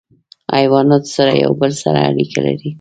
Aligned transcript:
حیوانات 0.55 1.03
سره 1.15 1.31
یو 1.43 1.51
بل 1.61 1.71
سره 1.83 1.99
اړیکه 2.09 2.39
لري. 2.45 2.69